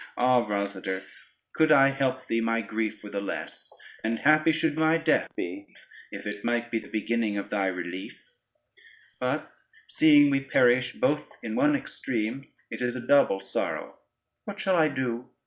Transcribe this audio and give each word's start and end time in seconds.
Ah, 0.17 0.43
Rosader, 0.47 1.03
could 1.53 1.71
I 1.71 1.89
help 1.91 2.25
thee, 2.25 2.41
my 2.41 2.61
grief 2.61 3.03
were 3.03 3.11
the 3.11 3.21
less, 3.21 3.69
and 4.03 4.17
happy 4.17 4.51
should 4.51 4.75
my 4.75 4.97
death 4.97 5.29
be, 5.35 5.67
if 6.11 6.25
it 6.25 6.43
might 6.43 6.71
be 6.71 6.79
the 6.79 6.87
beginning 6.89 7.37
of 7.37 7.51
thy 7.51 7.67
relief: 7.67 8.31
but 9.19 9.51
seeing 9.87 10.31
we 10.31 10.39
perish 10.39 10.93
both 10.93 11.29
in 11.43 11.55
one 11.55 11.75
extreme, 11.75 12.47
it 12.71 12.81
is 12.81 12.95
a 12.95 13.05
double 13.07 13.39
sorrow. 13.39 13.99
What 14.45 14.59
shall 14.59 14.75
I 14.75 14.87
do? 14.87 15.29